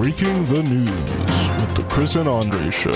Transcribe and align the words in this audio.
Breaking 0.00 0.46
the 0.46 0.62
news 0.62 1.48
with 1.60 1.74
the 1.74 1.84
Chris 1.90 2.14
and 2.14 2.28
Andre 2.28 2.70
Show. 2.70 2.92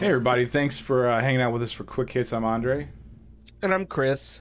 Hey, 0.00 0.06
everybody. 0.06 0.46
Thanks 0.46 0.78
for 0.78 1.06
uh, 1.06 1.20
hanging 1.20 1.42
out 1.42 1.52
with 1.52 1.62
us 1.62 1.70
for 1.70 1.84
Quick 1.84 2.10
Hits. 2.10 2.32
I'm 2.32 2.46
Andre. 2.46 2.88
And 3.60 3.74
I'm 3.74 3.84
Chris. 3.84 4.40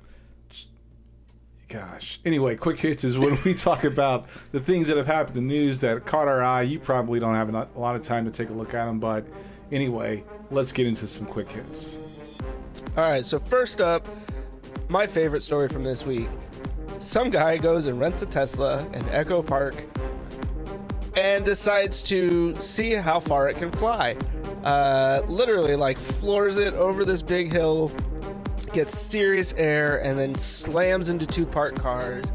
Gosh. 1.67 2.21
Anyway, 2.23 2.55
Quick 2.55 2.79
Hits 2.79 3.03
is 3.03 3.17
when 3.17 3.37
we 3.43 3.53
talk 3.53 3.83
about 3.83 4.27
the 4.53 4.61
things 4.61 4.87
that 4.87 4.95
have 4.95 5.07
happened 5.07 5.35
in 5.35 5.49
the 5.49 5.53
news 5.53 5.81
that 5.81 6.05
caught 6.05 6.29
our 6.29 6.41
eye. 6.41 6.61
You 6.61 6.79
probably 6.79 7.19
don't 7.19 7.35
have 7.35 7.53
a 7.53 7.67
lot 7.75 7.97
of 7.97 8.01
time 8.01 8.23
to 8.23 8.31
take 8.31 8.49
a 8.49 8.53
look 8.53 8.75
at 8.75 8.85
them, 8.85 9.01
but 9.01 9.27
anyway, 9.73 10.23
let's 10.51 10.71
get 10.71 10.87
into 10.87 11.05
some 11.05 11.25
Quick 11.25 11.51
Hits. 11.51 11.97
All 12.95 13.03
right, 13.03 13.25
so 13.25 13.37
first 13.37 13.81
up, 13.81 14.07
my 14.87 15.05
favorite 15.05 15.41
story 15.41 15.67
from 15.67 15.83
this 15.83 16.05
week. 16.05 16.29
Some 16.99 17.29
guy 17.29 17.57
goes 17.57 17.85
and 17.87 17.99
rents 17.99 18.21
a 18.21 18.25
Tesla 18.25 18.85
in 18.93 19.07
Echo 19.09 19.41
Park 19.41 19.75
and 21.15 21.45
decides 21.45 22.01
to 22.03 22.55
see 22.59 22.91
how 22.91 23.19
far 23.19 23.49
it 23.49 23.57
can 23.57 23.71
fly. 23.71 24.15
Uh, 24.63 25.21
literally, 25.27 25.75
like, 25.75 25.97
floors 25.97 26.57
it 26.57 26.73
over 26.73 27.05
this 27.05 27.21
big 27.21 27.51
hill, 27.51 27.91
gets 28.73 28.97
serious 28.97 29.53
air, 29.53 30.03
and 30.03 30.19
then 30.19 30.35
slams 30.35 31.09
into 31.09 31.25
two 31.25 31.45
parked 31.45 31.79
cars. 31.79 32.25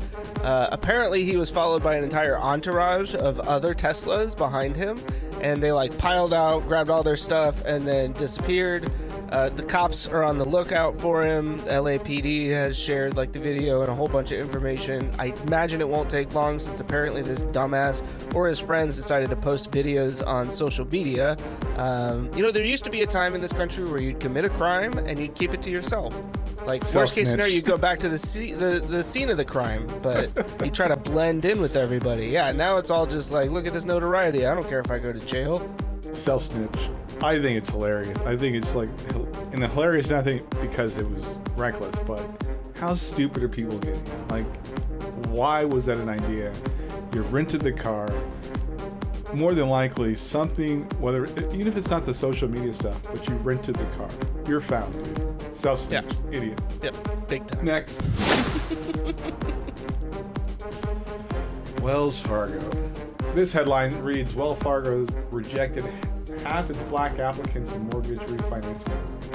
Uh, 0.42 0.68
apparently, 0.72 1.24
he 1.24 1.36
was 1.36 1.50
followed 1.50 1.82
by 1.82 1.96
an 1.96 2.04
entire 2.04 2.38
entourage 2.38 3.14
of 3.14 3.40
other 3.40 3.74
Teslas 3.74 4.36
behind 4.36 4.74
him, 4.74 4.98
and 5.42 5.62
they 5.62 5.70
like 5.70 5.96
piled 5.98 6.32
out, 6.32 6.66
grabbed 6.66 6.90
all 6.90 7.02
their 7.02 7.16
stuff, 7.16 7.64
and 7.64 7.86
then 7.86 8.12
disappeared. 8.12 8.90
Uh, 9.32 9.48
the 9.48 9.62
cops 9.62 10.06
are 10.06 10.22
on 10.22 10.36
the 10.36 10.44
lookout 10.44 10.94
for 11.00 11.22
him. 11.22 11.58
LAPD 11.60 12.50
has 12.50 12.78
shared 12.78 13.16
like 13.16 13.32
the 13.32 13.38
video 13.38 13.80
and 13.80 13.90
a 13.90 13.94
whole 13.94 14.06
bunch 14.06 14.30
of 14.30 14.38
information. 14.38 15.10
I 15.18 15.32
imagine 15.46 15.80
it 15.80 15.88
won't 15.88 16.10
take 16.10 16.34
long 16.34 16.58
since 16.58 16.80
apparently 16.80 17.22
this 17.22 17.42
dumbass 17.44 18.04
or 18.34 18.46
his 18.46 18.58
friends 18.58 18.94
decided 18.94 19.30
to 19.30 19.36
post 19.36 19.70
videos 19.70 20.24
on 20.26 20.50
social 20.50 20.86
media. 20.86 21.38
Um, 21.78 22.30
you 22.36 22.42
know, 22.42 22.50
there 22.50 22.62
used 22.62 22.84
to 22.84 22.90
be 22.90 23.00
a 23.00 23.06
time 23.06 23.34
in 23.34 23.40
this 23.40 23.54
country 23.54 23.84
where 23.84 24.02
you'd 24.02 24.20
commit 24.20 24.44
a 24.44 24.50
crime 24.50 24.98
and 24.98 25.18
you'd 25.18 25.34
keep 25.34 25.54
it 25.54 25.62
to 25.62 25.70
yourself. 25.70 26.14
Like 26.66 26.82
worst 26.94 27.14
case 27.14 27.30
scenario, 27.30 27.54
you 27.54 27.62
go 27.62 27.78
back 27.78 27.98
to 28.00 28.08
the, 28.10 28.16
the 28.56 28.86
the 28.86 29.02
scene 29.02 29.30
of 29.30 29.36
the 29.36 29.44
crime, 29.44 29.88
but 30.02 30.30
you 30.62 30.70
try 30.70 30.88
to 30.88 30.96
blend 30.96 31.44
in 31.44 31.60
with 31.60 31.74
everybody. 31.74 32.26
Yeah, 32.26 32.52
now 32.52 32.76
it's 32.76 32.90
all 32.90 33.06
just 33.06 33.32
like, 33.32 33.50
look 33.50 33.66
at 33.66 33.72
this 33.72 33.84
notoriety. 33.84 34.46
I 34.46 34.54
don't 34.54 34.68
care 34.68 34.80
if 34.80 34.90
I 34.90 34.98
go 34.98 35.12
to 35.12 35.20
jail. 35.20 35.74
Self 36.12 36.44
snitch. 36.44 36.90
I 37.24 37.40
think 37.40 37.56
it's 37.56 37.70
hilarious. 37.70 38.18
I 38.22 38.36
think 38.36 38.56
it's 38.56 38.74
like, 38.74 38.88
and 39.52 39.62
the 39.62 39.68
hilarious 39.68 40.10
nothing 40.10 40.44
because 40.60 40.96
it 40.96 41.08
was 41.08 41.36
reckless, 41.54 41.96
but 42.00 42.20
how 42.74 42.94
stupid 42.94 43.44
are 43.44 43.48
people 43.48 43.78
getting? 43.78 44.26
Like, 44.28 44.44
why 45.26 45.64
was 45.64 45.86
that 45.86 45.98
an 45.98 46.08
idea? 46.08 46.52
You 47.14 47.22
rented 47.22 47.60
the 47.60 47.70
car. 47.70 48.12
More 49.32 49.54
than 49.54 49.68
likely, 49.68 50.16
something, 50.16 50.82
whether 50.98 51.26
even 51.54 51.68
if 51.68 51.76
it's 51.76 51.90
not 51.90 52.04
the 52.04 52.12
social 52.12 52.48
media 52.48 52.74
stuff, 52.74 53.00
but 53.04 53.26
you 53.28 53.36
rented 53.36 53.76
the 53.76 53.84
car, 53.96 54.08
you're 54.48 54.60
found. 54.60 54.92
Self 55.52 55.80
snitch, 55.80 56.04
yeah. 56.04 56.38
idiot. 56.38 56.60
Yep, 56.82 57.28
big 57.28 57.46
time. 57.46 57.64
Next. 57.64 58.02
Wells 61.80 62.18
Fargo. 62.18 62.58
This 63.34 63.52
headline 63.52 63.96
reads 64.02 64.34
Wells 64.34 64.58
Fargo 64.58 65.06
rejected 65.30 65.84
half 66.44 66.70
its 66.70 66.82
black 66.82 67.18
applicants 67.18 67.72
in 67.72 67.88
mortgage 67.90 68.18
refinancing. 68.20 69.32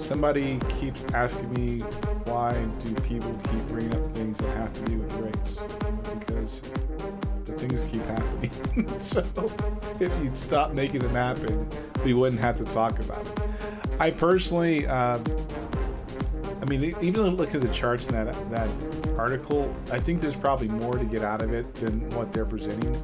Somebody 0.00 0.58
keeps 0.80 1.04
asking 1.14 1.52
me 1.52 1.80
why 2.26 2.52
do 2.80 2.94
people 3.02 3.32
keep 3.50 3.66
bringing 3.68 3.94
up 3.94 4.10
things 4.12 4.38
that 4.38 4.56
have 4.56 4.72
to 4.72 4.84
do 4.84 4.98
with 4.98 5.12
race? 5.18 5.60
Because 6.18 6.60
the 7.44 7.52
things 7.52 7.80
keep 7.90 8.04
happening. 8.06 8.98
so 8.98 9.20
if 10.00 10.12
you'd 10.22 10.36
stop 10.36 10.72
making 10.72 11.00
them 11.00 11.12
happen, 11.12 11.68
we 12.04 12.14
wouldn't 12.14 12.40
have 12.40 12.56
to 12.56 12.64
talk 12.64 12.98
about 12.98 13.26
it. 13.26 13.40
I 14.00 14.10
personally, 14.10 14.86
uh, 14.86 15.18
I 16.60 16.64
mean, 16.66 16.96
even 17.00 17.36
look 17.36 17.54
at 17.54 17.60
the 17.60 17.68
charts 17.68 18.06
in 18.08 18.14
that 18.14 18.50
that 18.50 18.68
article, 19.16 19.72
I 19.92 19.98
think 20.00 20.20
there's 20.20 20.36
probably 20.36 20.68
more 20.68 20.98
to 20.98 21.04
get 21.04 21.22
out 21.22 21.42
of 21.42 21.52
it 21.52 21.74
than 21.74 22.08
what 22.10 22.32
they're 22.32 22.44
presenting. 22.44 22.96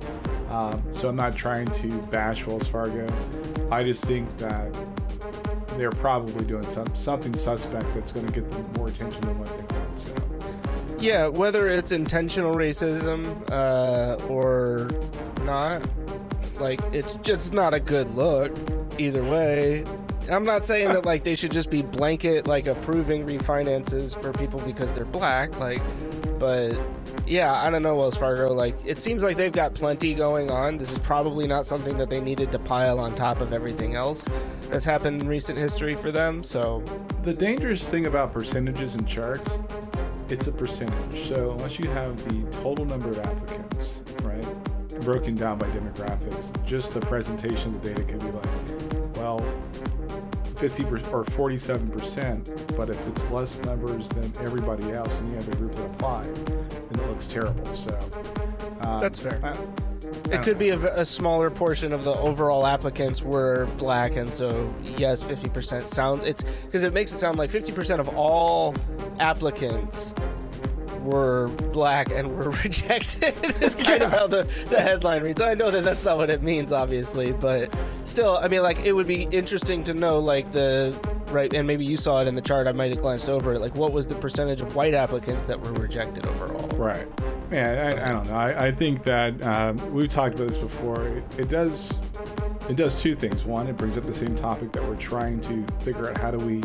Um, 0.50 0.82
so 0.90 1.08
I'm 1.08 1.16
not 1.16 1.36
trying 1.36 1.66
to 1.66 1.88
bash 2.10 2.46
Wells 2.46 2.66
Fargo. 2.66 3.06
I 3.70 3.82
just 3.82 4.04
think 4.04 4.36
that 4.38 4.74
they're 5.76 5.90
probably 5.90 6.44
doing 6.44 6.64
some, 6.70 6.94
something 6.94 7.34
suspect 7.34 7.92
that's 7.94 8.12
going 8.12 8.26
to 8.26 8.32
get 8.32 8.50
them 8.50 8.72
more 8.76 8.88
attention 8.88 9.20
than 9.22 9.38
what 9.38 9.48
they 9.48 9.74
want. 9.74 10.00
So. 10.00 10.14
Yeah, 10.98 11.28
whether 11.28 11.68
it's 11.68 11.92
intentional 11.92 12.54
racism 12.54 13.50
uh, 13.50 14.16
or 14.28 14.88
not, 15.44 15.86
like 16.58 16.80
it's 16.92 17.14
just 17.16 17.52
not 17.52 17.74
a 17.74 17.80
good 17.80 18.14
look 18.14 18.56
either 18.98 19.22
way. 19.22 19.84
I'm 20.28 20.44
not 20.44 20.64
saying 20.64 20.88
that 20.88 21.04
like 21.04 21.24
they 21.24 21.36
should 21.36 21.52
just 21.52 21.70
be 21.70 21.82
blanket 21.82 22.46
like 22.46 22.66
approving 22.66 23.26
refinances 23.26 24.20
for 24.20 24.32
people 24.32 24.60
because 24.60 24.92
they're 24.92 25.04
black, 25.04 25.58
like, 25.58 25.82
but 26.38 26.76
yeah, 27.26 27.52
I 27.52 27.70
don't 27.70 27.82
know 27.82 27.96
Wells 27.96 28.16
Fargo. 28.16 28.52
Like, 28.52 28.76
it 28.84 29.00
seems 29.00 29.22
like 29.22 29.36
they've 29.36 29.52
got 29.52 29.74
plenty 29.74 30.14
going 30.14 30.50
on. 30.50 30.78
This 30.78 30.92
is 30.92 30.98
probably 30.98 31.46
not 31.46 31.66
something 31.66 31.98
that 31.98 32.08
they 32.08 32.20
needed 32.20 32.52
to 32.52 32.58
pile 32.58 33.00
on 33.00 33.14
top 33.14 33.40
of 33.40 33.52
everything 33.52 33.94
else 33.94 34.28
that's 34.68 34.84
happened 34.84 35.22
in 35.22 35.28
recent 35.28 35.58
history 35.58 35.94
for 35.96 36.12
them. 36.12 36.44
So, 36.44 36.84
the 37.22 37.32
dangerous 37.32 37.88
thing 37.88 38.06
about 38.06 38.32
percentages 38.32 38.94
and 38.94 39.08
charts, 39.08 39.58
it's 40.28 40.46
a 40.46 40.52
percentage. 40.52 41.28
So 41.28 41.52
unless 41.52 41.78
you 41.78 41.88
have 41.90 42.16
the 42.28 42.58
total 42.58 42.84
number 42.84 43.10
of 43.10 43.18
applicants, 43.18 44.02
right, 44.22 45.00
broken 45.00 45.34
down 45.34 45.58
by 45.58 45.68
demographics, 45.68 46.64
just 46.64 46.94
the 46.94 47.00
presentation 47.00 47.74
of 47.74 47.82
the 47.82 47.88
data 47.90 48.02
could 48.02 48.20
be 48.20 48.30
like, 48.30 49.16
well, 49.16 49.40
50 50.56 50.84
or 51.12 51.24
47 51.24 51.90
percent 51.90 52.76
but 52.76 52.88
if 52.88 53.08
it's 53.08 53.30
less 53.30 53.58
numbers 53.62 54.08
than 54.10 54.32
everybody 54.40 54.90
else 54.92 55.18
and 55.18 55.30
you 55.30 55.36
have 55.36 55.48
a 55.48 55.56
group 55.56 55.74
that 55.74 55.86
apply 55.86 56.22
then 56.22 57.00
it 57.00 57.08
looks 57.08 57.26
terrible 57.26 57.74
so 57.74 57.98
um, 58.80 59.00
that's 59.00 59.18
fair. 59.18 59.40
I, 59.42 59.56
it 60.30 60.42
could 60.42 60.58
be 60.58 60.70
a, 60.70 61.00
a, 61.00 61.04
smaller 61.04 61.50
portion 61.50 61.92
of 61.92 62.04
the 62.04 62.12
overall 62.12 62.66
applicants 62.66 63.22
were 63.22 63.66
black 63.78 64.16
and 64.16 64.28
so 64.30 64.72
yes 64.96 65.22
50% 65.22 65.86
sounds 65.86 66.24
it's 66.24 66.44
because 66.64 66.82
it 66.82 66.92
makes 66.92 67.12
it 67.12 67.18
sound 67.18 67.38
like 67.38 67.50
50% 67.50 67.98
of 67.98 68.08
all 68.16 68.74
applicants 69.18 70.14
were 71.06 71.48
black 71.72 72.10
and 72.10 72.36
were 72.36 72.50
rejected 72.64 73.34
is 73.62 73.74
kind 73.74 74.00
yeah. 74.00 74.06
of 74.06 74.12
how 74.12 74.26
the, 74.26 74.46
the 74.68 74.80
headline 74.80 75.22
reads. 75.22 75.40
I 75.40 75.54
know 75.54 75.70
that 75.70 75.84
that's 75.84 76.04
not 76.04 76.16
what 76.16 76.28
it 76.28 76.42
means, 76.42 76.72
obviously, 76.72 77.32
but 77.32 77.74
still, 78.04 78.38
I 78.38 78.48
mean, 78.48 78.62
like, 78.62 78.80
it 78.80 78.92
would 78.92 79.06
be 79.06 79.22
interesting 79.24 79.84
to 79.84 79.94
know, 79.94 80.18
like, 80.18 80.50
the 80.52 80.98
right, 81.30 81.52
and 81.52 81.66
maybe 81.66 81.84
you 81.84 81.96
saw 81.96 82.20
it 82.20 82.28
in 82.28 82.34
the 82.34 82.42
chart. 82.42 82.66
I 82.66 82.72
might 82.72 82.90
have 82.90 83.00
glanced 83.00 83.28
over 83.28 83.54
it. 83.54 83.60
Like, 83.60 83.76
what 83.76 83.92
was 83.92 84.06
the 84.06 84.14
percentage 84.16 84.60
of 84.60 84.74
white 84.74 84.94
applicants 84.94 85.44
that 85.44 85.60
were 85.60 85.72
rejected 85.72 86.26
overall? 86.26 86.68
Right. 86.76 87.06
Yeah, 87.50 87.96
I, 87.98 88.08
I 88.08 88.12
don't 88.12 88.26
know. 88.28 88.34
I, 88.34 88.66
I 88.66 88.72
think 88.72 89.02
that 89.04 89.40
um, 89.44 89.76
we've 89.94 90.08
talked 90.08 90.34
about 90.34 90.48
this 90.48 90.58
before. 90.58 91.06
It, 91.06 91.24
it 91.38 91.48
does. 91.48 91.98
It 92.68 92.74
does 92.76 92.96
two 92.96 93.14
things. 93.14 93.44
One, 93.44 93.68
it 93.68 93.76
brings 93.76 93.96
up 93.96 94.04
the 94.04 94.14
same 94.14 94.34
topic 94.34 94.72
that 94.72 94.82
we're 94.82 94.96
trying 94.96 95.40
to 95.42 95.64
figure 95.84 96.10
out 96.10 96.18
how 96.18 96.32
do 96.32 96.38
we 96.38 96.62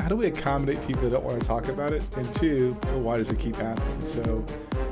how 0.00 0.08
do 0.08 0.16
we 0.16 0.26
accommodate 0.26 0.84
people 0.86 1.02
that 1.02 1.10
don't 1.10 1.24
want 1.24 1.40
to 1.40 1.46
talk 1.46 1.68
about 1.68 1.92
it? 1.92 2.02
And 2.16 2.34
two, 2.34 2.72
why 2.94 3.18
does 3.18 3.30
it 3.30 3.38
keep 3.38 3.56
happening? 3.56 4.04
So, 4.04 4.44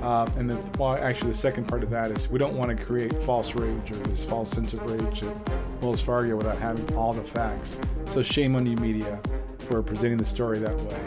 uh, 0.03 0.29
and 0.37 0.51
well, 0.79 0.97
actually, 0.97 1.31
the 1.31 1.37
second 1.37 1.67
part 1.67 1.83
of 1.83 1.91
that 1.91 2.11
is 2.11 2.29
we 2.29 2.39
don't 2.39 2.57
want 2.57 2.77
to 2.77 2.85
create 2.85 3.13
false 3.23 3.55
rage 3.55 3.91
or 3.91 3.97
this 3.97 4.25
false 4.25 4.51
sense 4.51 4.73
of 4.75 4.83
rage 4.83 5.23
at 5.23 5.83
Wells 5.83 6.01
Fargo 6.01 6.37
without 6.37 6.59
having 6.59 6.95
all 6.97 7.13
the 7.13 7.23
facts. 7.23 7.79
So, 8.11 8.23
shame 8.23 8.57
on 8.57 8.67
you, 8.67 8.77
media, 8.77 9.21
for 9.59 9.83
presenting 9.83 10.19
the 10.19 10.25
story 10.25 10.59
that 10.59 10.77
way. 10.77 11.01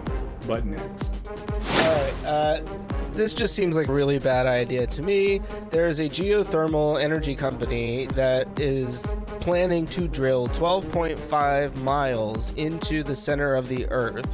But 0.48 0.66
next. 0.66 1.12
All 1.28 1.96
right. 1.96 2.26
Uh, 2.26 2.62
this 3.14 3.34
just 3.34 3.54
seems 3.54 3.76
like 3.76 3.88
a 3.88 3.94
really 3.94 4.18
bad 4.18 4.48
idea 4.48 4.88
to 4.88 5.02
me. 5.02 5.42
There 5.72 5.88
is 5.88 6.00
a 6.00 6.06
geothermal 6.06 7.02
energy 7.02 7.36
company 7.36 8.06
that 8.08 8.60
is 8.60 9.18
planning 9.50 9.88
to 9.88 10.08
drill 10.08 10.48
12.5 10.50 11.76
miles 11.82 12.54
into 12.54 13.02
the 13.02 13.16
center 13.16 13.56
of 13.56 13.68
the 13.68 13.84
earth 13.90 14.28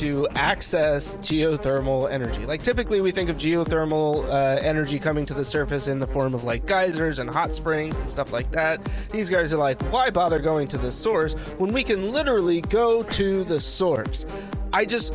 to 0.00 0.26
access 0.30 1.18
geothermal 1.18 2.10
energy. 2.10 2.44
Like 2.44 2.64
typically 2.64 3.00
we 3.00 3.12
think 3.12 3.30
of 3.30 3.36
geothermal 3.36 4.24
uh, 4.24 4.60
energy 4.60 4.98
coming 4.98 5.24
to 5.26 5.34
the 5.34 5.44
surface 5.44 5.86
in 5.86 6.00
the 6.00 6.06
form 6.06 6.34
of 6.34 6.42
like 6.42 6.66
geysers 6.66 7.20
and 7.20 7.30
hot 7.30 7.52
springs 7.52 8.00
and 8.00 8.10
stuff 8.10 8.32
like 8.32 8.50
that. 8.50 8.80
These 9.12 9.30
guys 9.30 9.54
are 9.54 9.58
like, 9.58 9.80
why 9.92 10.10
bother 10.10 10.40
going 10.40 10.66
to 10.66 10.78
the 10.78 10.90
source 10.90 11.34
when 11.58 11.72
we 11.72 11.84
can 11.84 12.10
literally 12.10 12.60
go 12.62 13.04
to 13.04 13.44
the 13.44 13.60
source? 13.60 14.26
I 14.72 14.84
just 14.84 15.14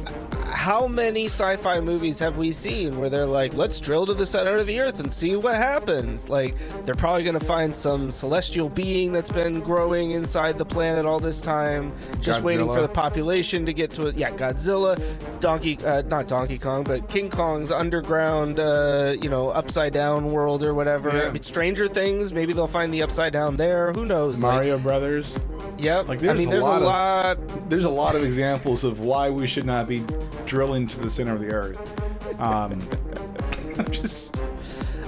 how 0.52 0.86
many 0.88 1.26
sci-fi 1.26 1.80
movies 1.80 2.20
have 2.20 2.38
we 2.38 2.52
seen 2.52 3.00
where 3.00 3.10
they're 3.10 3.26
like, 3.26 3.54
let's 3.56 3.80
drill 3.80 4.06
to 4.06 4.14
the 4.14 4.26
center 4.26 4.58
of 4.58 4.68
the 4.68 4.80
earth 4.80 5.00
and 5.00 5.12
see 5.12 5.36
what 5.36 5.56
happens? 5.56 6.30
Like, 6.30 6.56
they're 6.86 6.96
probably 6.96 7.24
going 7.24 7.40
to 7.40 7.46
find 7.46 7.74
some 7.76 8.12
celestial 8.12 8.70
being 8.70 9.12
that's 9.12 9.30
been 9.30 9.62
growing 9.62 10.12
inside 10.12 10.58
the 10.58 10.66
planet 10.66 11.06
all 11.06 11.20
this 11.20 11.42
time, 11.42 11.94
just 12.20 12.42
waiting 12.42 12.68
for 12.68 12.82
the 12.82 12.88
population 12.88 13.66
to 13.66 13.74
get 13.74 13.92
to 13.92 14.08
it. 14.08 14.18
Yeah, 14.18 14.32
Godzilla, 14.32 15.02
Donkey, 15.40 15.78
uh, 15.86 16.02
not 16.04 16.28
Donkey 16.28 16.58
Kong, 16.58 16.84
but 16.84 17.08
King 17.10 17.30
Kong's 17.30 17.72
underground, 17.72 18.60
uh, 18.60 19.16
you 19.22 19.30
know, 19.30 19.50
upside 19.50 19.94
down 19.94 20.32
world 20.32 20.64
or 20.64 20.74
whatever. 20.74 21.16
Yeah. 21.16 21.24
I 21.24 21.32
mean, 21.32 21.42
Stranger 21.42 21.88
Things, 21.88 22.34
maybe 22.34 22.54
they'll 22.54 22.68
find 22.68 22.94
the 22.94 23.02
upside 23.04 23.34
down 23.34 23.56
there. 23.56 23.94
Who 23.94 24.06
knows? 24.06 24.44
Like, 24.44 24.54
Mario 24.56 24.78
Brothers. 24.78 25.44
yep. 25.78 26.08
Like, 26.10 26.20
I 26.20 26.28
there's 26.28 26.40
mean, 26.40 26.48
a 26.50 26.52
there's 26.52 26.64
lot 26.64 26.82
a 26.82 26.86
of- 26.86 27.40
lot. 27.50 27.70
There's 27.70 27.86
a 27.86 27.90
lot 27.90 28.16
of 28.16 28.24
examples 28.24 28.84
of 28.84 29.00
why 29.00 29.30
we 29.30 29.48
should 29.48 29.66
not 29.66 29.88
be 29.88 30.04
drilling 30.46 30.88
to 30.88 31.00
the 31.00 31.10
center 31.10 31.34
of 31.34 31.42
the 31.42 31.52
earth. 31.52 32.40
Um, 32.40 32.82
I'm 33.78 33.92
just 33.92 34.36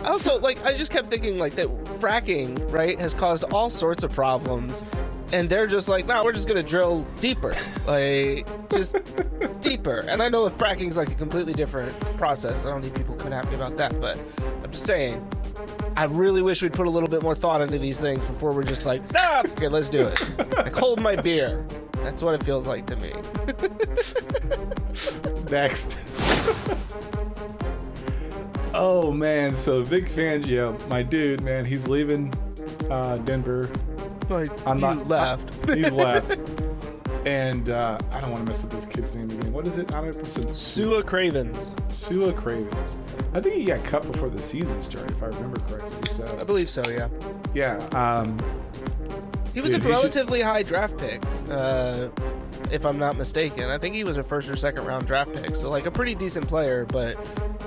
Also, 0.06 0.40
like, 0.40 0.64
I 0.66 0.74
just 0.74 0.92
kept 0.92 1.08
thinking, 1.08 1.38
like, 1.38 1.56
that 1.56 1.68
fracking, 2.00 2.72
right, 2.72 3.00
has 3.00 3.14
caused 3.14 3.46
all 3.46 3.70
sorts 3.70 4.04
of 4.04 4.12
problems. 4.12 4.84
And 5.32 5.50
they're 5.50 5.66
just 5.68 5.88
like, 5.88 6.06
no, 6.06 6.24
we're 6.24 6.34
just 6.34 6.48
going 6.48 6.62
to 6.64 6.70
drill 6.70 7.04
deeper. 7.20 7.56
Like, 7.88 8.46
just 8.70 8.98
deeper. 9.62 10.06
And 10.08 10.22
I 10.22 10.30
know 10.30 10.48
that 10.48 10.58
fracking's 10.58 10.96
like 10.98 11.10
a 11.10 11.16
completely 11.16 11.54
different 11.54 11.98
process. 12.18 12.66
I 12.66 12.70
don't 12.70 12.84
need 12.84 12.94
people 12.94 13.16
coming 13.16 13.34
at 13.34 13.48
me 13.50 13.56
about 13.56 13.78
that. 13.78 14.00
But 14.00 14.20
I'm 14.64 14.72
just 14.72 14.86
saying, 14.86 15.26
I 15.96 16.04
really 16.06 16.42
wish 16.42 16.62
we'd 16.62 16.74
put 16.74 16.86
a 16.86 16.90
little 16.90 17.10
bit 17.10 17.24
more 17.24 17.34
thought 17.34 17.62
into 17.62 17.80
these 17.80 18.00
things 18.00 18.24
before 18.26 18.52
we're 18.52 18.64
just 18.64 18.86
like, 18.86 19.02
nah, 19.12 19.42
okay, 19.46 19.70
let's 19.70 19.90
do 19.90 20.06
it. 20.08 20.56
Like, 20.56 20.76
hold 20.76 21.02
my 21.02 21.16
beer. 21.16 21.66
That's 22.04 22.22
what 22.22 22.36
it 22.36 22.44
feels 22.44 22.68
like 22.68 22.86
to 22.88 22.96
me. 22.98 23.12
next. 25.52 25.98
oh 28.74 29.12
man, 29.12 29.56
so 29.56 29.84
Vic 29.84 30.06
Fangio, 30.06 30.78
my 30.88 31.04
dude, 31.04 31.42
man, 31.42 31.66
he's 31.66 31.88
leaving 31.88 32.34
uh, 32.90 33.18
Denver. 33.18 33.70
Like, 34.30 34.52
I'm 34.68 34.78
you 34.78 34.82
not 34.82 35.08
left. 35.08 35.70
He's 35.70 35.92
left. 35.94 36.40
And 37.26 37.70
uh, 37.70 37.98
I 38.12 38.20
don't 38.20 38.32
want 38.32 38.46
to 38.46 38.52
mess 38.52 38.66
up 38.66 38.70
this 38.72 38.86
kid's 38.86 39.16
name 39.16 39.30
again. 39.30 39.54
What 39.54 39.66
is 39.66 39.78
it? 39.78 39.88
100% 39.88 40.54
Sua 40.56 41.02
Cravens. 41.02 41.74
Sua 41.90 42.34
Cravens. 42.34 42.98
I 43.34 43.40
think 43.40 43.56
he 43.56 43.64
got 43.64 43.82
cut 43.86 44.02
before 44.12 44.30
the 44.30 44.44
season 44.44 44.82
started, 44.82 45.12
if 45.12 45.24
I 45.24 45.28
remember 45.28 45.58
correctly. 45.62 46.10
So 46.10 46.38
I 46.40 46.44
believe 46.44 46.70
so, 46.70 46.84
yeah. 46.90 47.08
yeah, 47.54 47.78
um, 47.98 48.38
He 49.54 49.62
was 49.62 49.72
Dude, 49.72 49.76
a 49.82 49.84
he 49.84 49.84
should- 49.84 49.86
relatively 49.86 50.42
high 50.42 50.64
draft 50.64 50.98
pick, 50.98 51.22
uh, 51.50 52.10
if 52.74 52.86
I'm 52.86 52.98
not 52.98 53.16
mistaken. 53.16 53.70
I 53.70 53.78
think 53.78 53.96
he 53.96 54.04
was 54.04 54.18
a 54.18 54.24
first 54.24 54.50
or 54.50 54.56
second 54.56 54.86
round 54.86 55.06
draft 55.06 55.34
pick, 55.34 55.56
so 55.56 55.70
like 55.70 55.86
a 55.86 55.92
pretty 55.92 56.16
decent 56.16 56.48
player, 56.48 56.86
but 56.86 57.16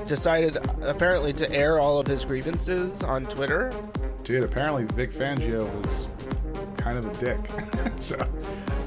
decided 0.06 0.56
apparently 0.82 1.32
to 1.34 1.50
air 1.52 1.78
all 1.78 1.98
of 1.98 2.06
his 2.06 2.24
grievances 2.24 3.02
on 3.02 3.24
Twitter. 3.24 3.72
dude, 4.24 4.42
apparently 4.42 4.84
Vic 4.84 5.12
Fangio 5.12 5.72
was 5.86 6.08
kind 6.76 6.98
of 6.98 7.06
a 7.06 7.24
dick. 7.24 7.38
so 8.00 8.16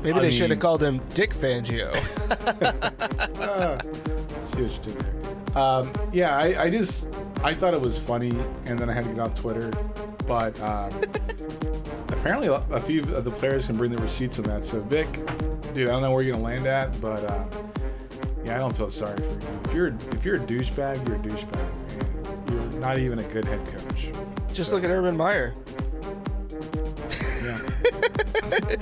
Maybe 0.03 0.19
I 0.19 0.21
they 0.21 0.31
should 0.31 0.49
have 0.49 0.59
called 0.59 0.83
him 0.83 1.01
Dick 1.13 1.33
Fangio. 1.33 1.93
see 4.45 4.61
what 4.61 4.73
you 4.73 4.79
did 4.83 4.99
there. 4.99 5.57
Um, 5.57 5.91
yeah, 6.13 6.37
I, 6.37 6.63
I 6.63 6.69
just 6.69 7.07
I 7.43 7.53
thought 7.53 7.73
it 7.73 7.81
was 7.81 7.97
funny, 7.97 8.31
and 8.65 8.77
then 8.77 8.89
I 8.89 8.93
had 8.93 9.05
to 9.05 9.09
get 9.11 9.19
off 9.19 9.33
Twitter. 9.33 9.71
But 10.27 10.59
um, 10.61 10.91
apparently, 12.19 12.47
a 12.47 12.79
few 12.81 13.01
of 13.15 13.23
the 13.23 13.31
players 13.31 13.65
can 13.67 13.77
bring 13.77 13.91
the 13.91 13.97
receipts 14.01 14.37
on 14.39 14.45
that. 14.45 14.65
So 14.65 14.79
Vic, 14.81 15.07
dude, 15.73 15.87
I 15.89 15.91
don't 15.91 16.01
know 16.01 16.11
where 16.11 16.21
you're 16.21 16.33
gonna 16.33 16.43
land 16.43 16.67
at, 16.67 16.99
but 17.01 17.23
uh, 17.23 17.45
yeah, 18.45 18.55
I 18.55 18.59
don't 18.59 18.75
feel 18.75 18.89
sorry 18.89 19.17
for 19.17 19.23
you. 19.23 19.39
If 19.65 19.73
you're 19.73 19.87
if 19.87 20.25
you're 20.25 20.35
a 20.35 20.39
douchebag, 20.39 21.07
you're 21.07 21.17
a 21.17 21.19
douchebag, 21.19 22.39
and 22.39 22.49
you're 22.73 22.79
not 22.81 22.97
even 22.97 23.19
a 23.19 23.23
good 23.23 23.45
head 23.45 23.65
coach. 23.67 24.09
Just 24.53 24.73
look 24.73 24.83
at 24.83 24.89
Urban 24.89 25.15
Meyer. 25.15 25.53
Yeah. 27.43 27.57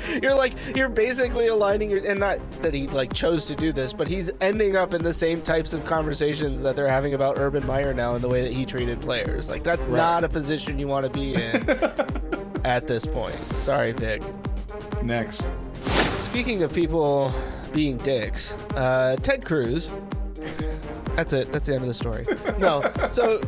You're 0.22 0.34
like 0.34 0.54
you're 0.76 0.90
basically 0.90 1.48
aligning 1.48 1.92
your 1.92 2.04
and 2.06 2.20
not 2.20 2.40
that 2.64 2.74
he 2.74 2.88
like 2.88 3.14
chose 3.14 3.46
to 3.46 3.56
do 3.56 3.72
this, 3.72 3.94
but 3.94 4.08
he's 4.08 4.32
ending 4.42 4.76
up 4.76 4.94
in 4.94 5.04
the 5.04 5.14
same 5.14 5.42
types 5.42 5.74
of 5.74 5.86
conversations 5.86 6.62
that 6.62 6.76
they're 6.76 6.88
having 6.88 7.14
about 7.14 7.38
Urban 7.38 7.66
Meyer 7.68 7.94
now 7.94 8.16
in 8.16 8.22
the 8.22 8.28
way 8.30 8.42
that 8.42 8.52
he 8.54 8.66
treated 8.66 9.00
players. 9.02 9.50
Like 9.50 9.64
that's 9.64 9.88
Right. 9.88 9.98
not 9.98 10.24
a 10.24 10.30
position 10.30 10.80
you 10.80 10.88
want 10.88 11.06
to 11.06 11.12
be 11.12 11.36
in 11.36 11.62
at 12.68 12.86
this 12.86 13.06
point. 13.06 13.36
Sorry, 13.56 13.94
Vic. 13.94 14.22
Next, 15.02 15.42
Speaking 16.20 16.62
of 16.64 16.74
people 16.74 17.34
being 17.74 17.98
dicks, 17.98 18.54
uh, 18.76 19.16
Ted 19.22 19.46
Cruz. 19.46 19.90
That's 21.16 21.32
it. 21.34 21.52
That's 21.52 21.66
the 21.66 21.74
end 21.74 21.82
of 21.84 21.88
the 21.88 21.94
story. 21.94 22.26
No. 22.60 22.92
So 23.10 23.40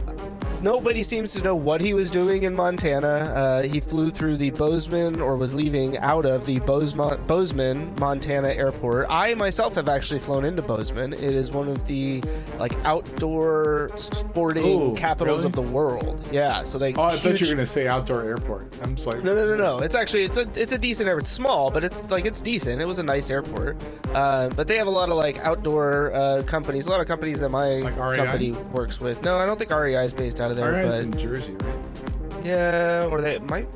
nobody 0.62 1.04
seems 1.04 1.34
to 1.34 1.42
know 1.42 1.56
what 1.56 1.82
he 1.82 1.94
was 1.94 2.10
doing 2.10 2.44
in 2.44 2.56
Montana. 2.56 3.08
Uh, 3.08 3.62
he 3.64 3.80
flew 3.80 4.12
through 4.12 4.38
the 4.38 4.50
Bozeman 4.52 5.22
or 5.22 5.36
was 5.36 5.54
leaving 5.54 5.98
out 6.00 6.26
of 6.26 6.46
the 6.46 6.60
Bozeman, 6.60 7.20
Bozeman, 7.26 7.96
Montana 8.00 8.50
airport. 8.50 9.08
I 9.10 9.34
myself 9.34 9.76
have 9.76 9.90
actually 9.90 10.20
flown 10.20 10.46
into 10.46 10.62
Bozeman. 10.62 11.14
It 11.14 11.22
is 11.22 11.52
one 11.52 11.68
of 11.68 11.86
the 11.88 12.24
like 12.58 12.74
outdoor 12.86 13.90
sporting 13.96 14.66
Ooh, 14.66 14.96
capitals 14.96 15.46
really? 15.46 15.48
of 15.48 15.54
the 15.54 15.74
world. 15.74 16.28
Yeah. 16.32 16.64
So 16.64 16.78
they. 16.78 16.94
oh, 16.94 17.04
I 17.04 17.16
thought 17.16 17.40
you 17.40 17.48
were 17.48 17.54
gonna 17.56 17.66
say 17.66 17.88
outdoor 17.88 18.24
airport. 18.24 18.72
I'm 18.82 18.96
just 18.96 19.08
like, 19.08 19.24
no, 19.24 19.34
no, 19.34 19.48
no, 19.48 19.56
no. 19.56 19.80
It's 19.80 19.96
actually 19.96 20.24
it's 20.24 20.38
a 20.38 20.48
it's 20.56 20.74
a 20.74 20.78
decent 20.78 21.08
airport. 21.08 21.24
It's 21.24 21.30
small, 21.30 21.72
but 21.72 21.84
it's 21.84 22.10
like 22.10 22.26
it's 22.26 22.42
decent. 22.42 22.82
It 22.82 22.86
was 22.86 23.00
a 23.00 23.04
nice 23.04 23.30
airport. 23.30 23.78
Uh, 24.14 24.50
but 24.50 24.68
they 24.68 24.78
have 24.78 24.88
a 24.88 24.92
lot 24.92 25.10
of 25.10 25.18
like 25.18 25.38
outdoor 25.40 26.14
uh, 26.14 26.44
companies. 26.44 26.88
A 26.88 26.90
lot 26.90 27.02
of 27.02 27.08
companies 27.08 27.40
that 27.40 27.50
my 27.50 27.80
Like 27.80 27.96
company 27.96 28.52
works 28.52 29.00
with. 29.00 29.24
No, 29.24 29.38
I 29.38 29.46
don't 29.46 29.58
think 29.58 29.72
REI 29.72 30.06
is 30.06 30.14
based 30.14 30.42
out 30.42 30.49
of 30.50 30.58
there. 30.58 30.84
But 30.84 31.00
in 31.02 31.18
Jersey, 31.18 31.54
right? 31.54 32.46
yeah, 32.46 33.08
or 33.10 33.22
they 33.22 33.40
might 33.40 33.68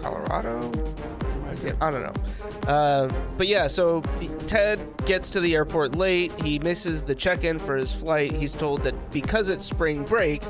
Colorado. 0.00 0.70
Yeah, 1.64 1.74
I 1.80 1.90
don't 1.90 2.02
know. 2.02 2.68
Uh, 2.72 3.12
but 3.38 3.46
yeah, 3.46 3.68
so 3.68 4.00
Ted 4.46 4.80
gets 5.06 5.30
to 5.30 5.40
the 5.40 5.54
airport 5.54 5.94
late. 5.94 6.32
He 6.40 6.58
misses 6.58 7.02
the 7.02 7.14
check 7.14 7.44
in 7.44 7.58
for 7.58 7.76
his 7.76 7.92
flight. 7.92 8.32
He's 8.32 8.54
told 8.54 8.82
that 8.82 9.12
because 9.12 9.48
it's 9.48 9.64
spring 9.64 10.02
break, 10.02 10.42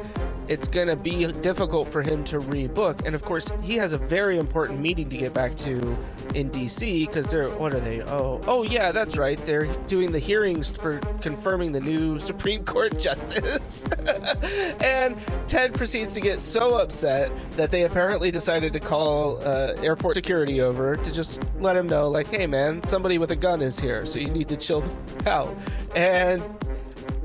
it's 0.49 0.69
going 0.69 0.89
to 0.89 0.97
be 0.97 1.27
difficult 1.27 1.89
for 1.89 2.03
him 2.03 2.25
to 2.25 2.39
rebook. 2.39 3.07
And 3.07 3.15
of 3.15 3.23
course, 3.23 3.51
he 3.63 3.77
has 3.77 3.93
a 3.93 3.99
very 3.99 4.39
important 4.39 4.81
meeting 4.81 5.09
to 5.11 5.17
get 5.17 5.33
back 5.33 5.55
to 5.59 5.97
in 6.35 6.51
DC 6.51 7.07
because 7.07 7.31
they're, 7.31 7.49
what 7.51 7.75
are 7.75 7.81
they? 7.81 8.03
Oh, 8.03 8.41
oh, 8.47 8.63
yeah, 8.63 8.93
that's 8.93 9.17
right. 9.17 9.39
They're 9.47 9.67
doing 9.87 10.13
the 10.13 10.19
hearings 10.19 10.71
for 10.71 10.99
confirming 11.21 11.73
the 11.73 11.81
new 11.81 12.19
Supreme 12.19 12.65
Court 12.65 12.99
justice. 13.01 13.85
and 14.81 15.17
Ted 15.47 15.75
proceeds 15.75 16.13
to 16.13 16.21
get 16.21 16.41
so 16.41 16.77
upset 16.77 17.31
that 17.53 17.71
they 17.71 17.83
apparently 17.83 18.31
decided 18.31 18.73
to 18.73 18.81
call 18.81 19.39
uh, 19.47 19.75
airport 19.83 20.15
security 20.15 20.61
over 20.61 20.97
to 20.97 21.13
just 21.13 21.43
let 21.61 21.77
him 21.77 21.87
know, 21.87 22.09
like, 22.09 22.27
hey 22.29 22.47
man, 22.47 22.83
somebody 22.85 23.19
with 23.19 23.31
a 23.31 23.37
gun 23.37 23.61
is 23.61 23.79
here, 23.79 24.07
so 24.07 24.19
you 24.19 24.29
need 24.29 24.49
to 24.49 24.57
chill 24.57 24.83
out. 25.27 25.55
And 25.95 26.43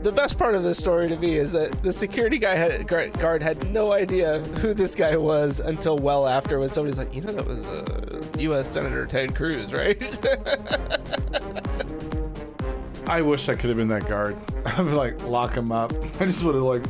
the 0.08 0.14
best 0.14 0.38
part 0.38 0.56
of 0.56 0.64
this 0.64 0.78
story 0.78 1.10
to 1.10 1.18
me 1.18 1.36
is 1.36 1.52
that 1.52 1.84
the 1.84 1.92
security 1.92 2.38
guy 2.38 2.56
had, 2.56 2.88
guard 2.88 3.44
had 3.44 3.70
no 3.74 3.92
idea 3.92 4.40
who 4.40 4.74
this 4.74 4.96
guy 4.96 5.18
was 5.18 5.60
until 5.60 5.98
well 5.98 6.26
after 6.26 6.60
when 6.60 6.72
somebody's 6.72 6.98
like, 6.98 7.14
you 7.14 7.20
know, 7.20 7.34
that 7.34 7.46
was 7.46 7.68
uh, 7.68 8.26
U.S. 8.40 8.72
Senator 8.72 9.06
Ted 9.06 9.36
Cruz, 9.36 9.74
right? 9.74 10.02
I 13.10 13.22
wish 13.22 13.50
I 13.50 13.56
could 13.56 13.68
have 13.68 13.76
been 13.76 13.90
that 13.90 14.08
guard. 14.08 14.38
I 14.66 14.82
would 14.82 14.94
like 14.94 15.22
lock 15.26 15.54
him 15.56 15.74
up. 15.74 15.92
I 16.22 16.26
just 16.26 16.42
would 16.46 16.56
have 16.56 16.64
like 16.64 16.86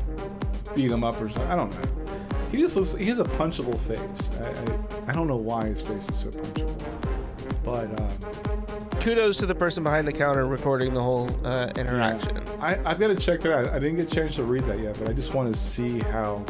beat 0.76 0.92
him 0.92 1.04
up 1.04 1.20
or 1.20 1.28
something. 1.28 1.52
I 1.52 1.56
don't 1.56 1.72
know. 1.72 2.06
He 2.52 2.62
just 2.62 2.76
looks. 2.76 2.94
He 2.94 3.06
has 3.06 3.18
a 3.18 3.24
punchable 3.24 3.80
face. 3.80 4.30
I, 4.44 4.50
I, 4.50 5.12
I 5.12 5.14
don't 5.14 5.28
know 5.28 5.38
why 5.38 5.66
his 5.66 5.82
face 5.82 6.08
is 6.08 6.20
so 6.20 6.30
punchable. 6.30 7.64
But 7.64 8.00
um, 8.00 9.00
Kudos 9.00 9.38
to 9.38 9.46
the 9.46 9.56
person 9.56 9.84
behind 9.84 10.08
the 10.08 10.14
counter 10.14 10.46
recording 10.46 10.94
the 10.94 11.02
whole 11.02 11.30
uh, 11.44 11.72
interaction. 11.76 12.47
I, 12.60 12.80
I've 12.86 13.00
got 13.00 13.08
to 13.08 13.16
check 13.16 13.42
that 13.42 13.54
out. 13.54 13.68
I 13.70 13.80
didn't 13.80 13.98
get 13.98 14.12
a 14.12 14.16
chance 14.16 14.36
to 14.36 14.44
read 14.44 14.66
that 14.66 14.80
yet, 14.80 14.98
but 15.00 15.10
I 15.10 15.14
just 15.14 15.34
want 15.34 15.54
to 15.54 15.60
see 15.60 16.00
how. 16.00 16.46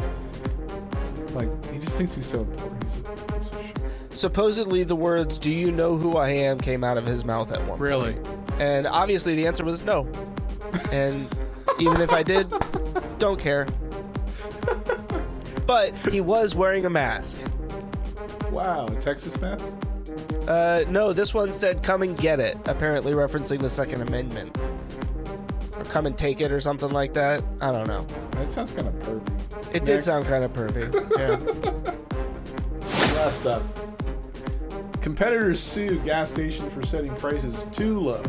Like 1.31 1.49
he 1.71 1.79
just 1.79 1.97
thinks 1.97 2.15
he's 2.15 2.25
so 2.25 2.41
important. 2.41 2.83
He's 2.85 2.99
a, 2.99 3.09
piece 3.09 3.71
of. 4.09 4.17
Supposedly, 4.17 4.83
the 4.83 4.95
words 4.95 5.37
"Do 5.37 5.51
you 5.51 5.71
know 5.71 5.97
who 5.97 6.17
I 6.17 6.29
am?" 6.29 6.59
came 6.59 6.83
out 6.83 6.97
of 6.97 7.05
his 7.05 7.25
mouth 7.25 7.51
at 7.51 7.65
one. 7.67 7.79
Really? 7.79 8.13
point. 8.13 8.37
And 8.59 8.87
obviously, 8.87 9.35
the 9.35 9.45
answer 9.45 9.63
was 9.63 9.83
no. 9.85 10.07
And 10.91 11.27
even 11.79 12.01
if 12.01 12.11
I 12.11 12.23
did, 12.23 12.51
don't 13.19 13.39
care. 13.39 13.67
But 15.65 15.93
he 16.09 16.21
was 16.21 16.55
wearing 16.55 16.85
a 16.85 16.89
mask. 16.89 17.37
Wow, 18.51 18.87
a 18.87 18.95
Texas 18.95 19.39
mask. 19.41 19.73
Uh, 20.47 20.85
no, 20.89 21.11
this 21.11 21.33
one 21.33 21.51
said 21.51 21.83
"Come 21.83 22.01
and 22.01 22.17
get 22.17 22.39
it," 22.39 22.57
apparently 22.65 23.11
referencing 23.11 23.59
the 23.59 23.69
Second 23.69 24.01
Amendment, 24.01 24.57
or 25.77 25.83
"Come 25.85 26.05
and 26.05 26.17
take 26.17 26.41
it" 26.41 26.51
or 26.51 26.59
something 26.59 26.89
like 26.89 27.13
that. 27.13 27.43
I 27.61 27.71
don't 27.71 27.87
know. 27.87 28.03
That 28.31 28.51
sounds 28.51 28.71
kind 28.71 28.87
of 28.87 28.93
pervy. 28.95 29.75
It 29.75 29.85
did 29.85 29.93
Next. 29.95 30.05
sound 30.05 30.25
kind 30.25 30.43
of 30.43 30.53
pervy. 30.53 30.93
Yeah. 31.17 31.93
Last 33.15 33.45
up. 33.45 33.63
Competitors 35.01 35.61
sue 35.61 35.99
gas 35.99 36.31
station 36.31 36.69
for 36.69 36.85
setting 36.85 37.13
prices 37.15 37.63
too 37.71 37.99
low. 37.99 38.23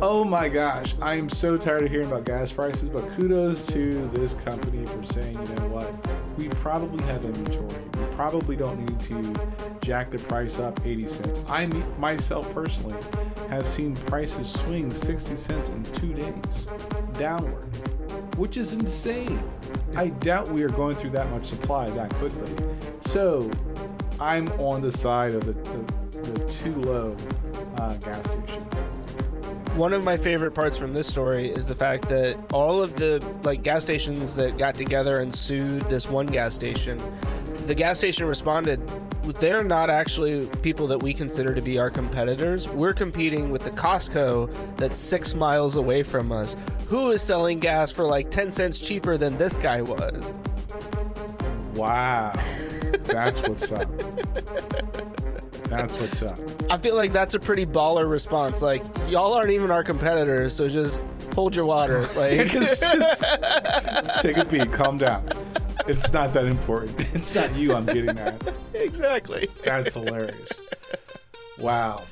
Oh 0.00 0.22
my 0.24 0.48
gosh, 0.48 0.94
I 1.02 1.14
am 1.14 1.28
so 1.28 1.56
tired 1.56 1.82
of 1.82 1.90
hearing 1.90 2.06
about 2.06 2.24
gas 2.24 2.52
prices, 2.52 2.88
but 2.88 3.08
kudos 3.16 3.66
to 3.66 4.06
this 4.08 4.32
company 4.34 4.86
for 4.86 5.02
saying, 5.12 5.34
you 5.34 5.54
know 5.56 5.66
what, 5.68 5.92
we 6.38 6.48
probably 6.50 7.02
have 7.06 7.24
inventory. 7.24 7.82
We 7.98 8.14
probably 8.14 8.54
don't 8.54 8.78
need 8.78 9.00
to 9.00 9.34
jack 9.80 10.10
the 10.10 10.18
price 10.18 10.60
up 10.60 10.78
80 10.86 11.06
cents. 11.08 11.40
I 11.48 11.66
myself 11.98 12.52
personally 12.54 12.96
have 13.48 13.66
seen 13.66 13.94
prices 13.96 14.50
swing 14.50 14.92
60 14.92 15.36
cents 15.36 15.68
in 15.70 15.82
two 15.84 16.14
days 16.14 16.66
downward, 17.18 17.64
which 18.36 18.56
is 18.56 18.72
insane. 18.72 19.42
I 19.96 20.08
doubt 20.08 20.48
we 20.48 20.62
are 20.62 20.68
going 20.68 20.96
through 20.96 21.10
that 21.10 21.30
much 21.30 21.46
supply 21.46 21.88
that 21.90 22.12
quickly. 22.14 22.52
So 23.06 23.50
I'm 24.20 24.48
on 24.60 24.82
the 24.82 24.92
side 24.92 25.34
of 25.34 25.46
the, 25.46 25.52
the, 25.52 26.32
the 26.32 26.48
too 26.48 26.74
low 26.82 27.16
uh, 27.76 27.94
gas 27.94 28.24
station 28.26 28.68
one 29.78 29.92
of 29.92 30.02
my 30.02 30.16
favorite 30.16 30.50
parts 30.50 30.76
from 30.76 30.92
this 30.92 31.06
story 31.06 31.48
is 31.48 31.66
the 31.66 31.74
fact 31.74 32.08
that 32.08 32.36
all 32.52 32.82
of 32.82 32.96
the 32.96 33.24
like 33.44 33.62
gas 33.62 33.82
stations 33.82 34.34
that 34.34 34.58
got 34.58 34.74
together 34.74 35.20
and 35.20 35.32
sued 35.32 35.82
this 35.82 36.10
one 36.10 36.26
gas 36.26 36.52
station, 36.52 37.00
the 37.68 37.74
gas 37.74 37.98
station 37.98 38.26
responded, 38.26 38.80
they're 39.40 39.62
not 39.62 39.90
actually 39.90 40.46
people 40.62 40.86
that 40.86 41.02
we 41.02 41.12
consider 41.12 41.54
to 41.54 41.60
be 41.60 41.78
our 41.78 41.90
competitors. 41.90 42.66
We're 42.66 42.94
competing 42.94 43.50
with 43.50 43.62
the 43.62 43.70
Costco 43.70 44.76
that's 44.78 44.96
six 44.96 45.34
miles 45.34 45.76
away 45.76 46.02
from 46.02 46.32
us, 46.32 46.56
who 46.88 47.10
is 47.10 47.20
selling 47.20 47.58
gas 47.58 47.92
for 47.92 48.04
like 48.04 48.30
10 48.30 48.50
cents 48.50 48.80
cheaper 48.80 49.18
than 49.18 49.36
this 49.36 49.58
guy 49.58 49.82
was. 49.82 50.24
Wow. 51.74 52.32
That's 53.02 53.42
what's 53.42 53.70
up. 53.70 53.88
That's 55.64 55.94
what's 55.98 56.22
up. 56.22 56.38
I 56.70 56.78
feel 56.78 56.94
like 56.94 57.12
that's 57.12 57.34
a 57.34 57.40
pretty 57.40 57.66
baller 57.66 58.10
response. 58.10 58.62
Like 58.62 58.82
y'all 59.08 59.34
aren't 59.34 59.50
even 59.50 59.70
our 59.70 59.84
competitors, 59.84 60.54
so 60.54 60.70
just 60.70 61.04
hold 61.34 61.54
your 61.54 61.66
water. 61.66 62.06
Like 62.16 62.48
just, 62.48 62.80
just 62.80 63.22
take 64.22 64.38
a 64.38 64.46
beat, 64.46 64.72
calm 64.72 64.96
down. 64.96 65.28
It's 65.88 66.12
not 66.12 66.34
that 66.34 66.44
important. 66.44 67.00
It's 67.14 67.34
not 67.34 67.56
you 67.56 67.74
I'm 67.74 67.86
getting 67.86 68.18
at. 68.18 68.42
Exactly. 68.74 69.48
That's 69.64 69.94
hilarious. 69.94 70.50
Wow. 71.58 72.04